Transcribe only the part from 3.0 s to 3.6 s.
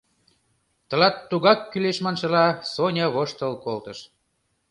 воштыл